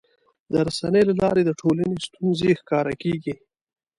د 0.51 0.53
رسنیو 0.67 1.07
له 1.09 1.15
لارې 1.21 1.41
د 1.45 1.51
ټولنې 1.61 1.97
ستونزې 2.07 2.51
ښکاره 2.59 2.93
کېږي. 3.03 3.35